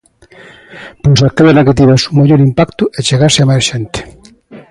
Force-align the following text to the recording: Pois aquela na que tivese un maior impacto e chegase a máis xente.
Pois 1.03 1.21
aquela 1.27 1.51
na 1.55 1.65
que 1.65 1.77
tivese 1.79 2.05
un 2.11 2.15
maior 2.19 2.39
impacto 2.47 2.83
e 2.97 2.99
chegase 3.07 3.39
a 3.41 3.49
máis 3.51 3.63
xente. 3.69 3.99